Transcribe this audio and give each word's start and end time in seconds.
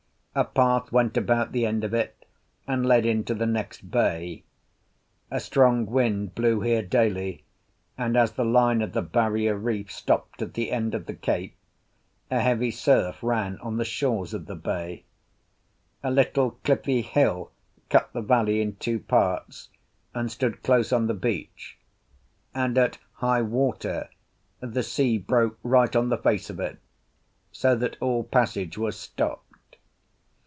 A 0.33 0.45
path 0.45 0.93
went 0.93 1.17
about 1.17 1.51
the 1.51 1.65
end 1.65 1.83
of 1.83 1.93
it, 1.93 2.25
and 2.65 2.85
led 2.85 3.05
into 3.05 3.33
the 3.33 3.45
next 3.45 3.91
bay. 3.91 4.45
A 5.29 5.41
strong 5.41 5.85
wind 5.85 6.35
blew 6.35 6.61
here 6.61 6.81
daily, 6.81 7.43
and 7.97 8.15
as 8.15 8.31
the 8.31 8.45
line 8.45 8.81
of 8.81 8.93
the 8.93 9.01
barrier 9.01 9.57
reef 9.57 9.91
stopped 9.91 10.41
at 10.41 10.53
the 10.53 10.71
end 10.71 10.95
of 10.95 11.05
the 11.05 11.13
cape, 11.13 11.57
a 12.31 12.39
heavy 12.39 12.71
surf 12.71 13.17
ran 13.21 13.57
on 13.57 13.75
the 13.75 13.83
shores 13.83 14.33
of 14.33 14.45
the 14.45 14.55
bay. 14.55 15.03
A 16.01 16.09
little 16.09 16.51
cliffy 16.63 17.01
hill 17.01 17.51
cut 17.89 18.13
the 18.13 18.21
valley 18.21 18.61
in 18.61 18.77
two 18.77 18.99
parts, 19.01 19.67
and 20.13 20.31
stood 20.31 20.63
close 20.63 20.93
on 20.93 21.07
the 21.07 21.13
beach; 21.13 21.77
and 22.55 22.77
at 22.77 22.99
high 23.15 23.41
water 23.41 24.09
the 24.61 24.81
sea 24.81 25.17
broke 25.17 25.59
right 25.61 25.93
on 25.93 26.07
the 26.07 26.17
face 26.17 26.49
of 26.49 26.61
it, 26.61 26.79
so 27.51 27.75
that 27.75 27.97
all 27.99 28.23
passage 28.23 28.77
was 28.77 28.97
stopped. 28.97 29.39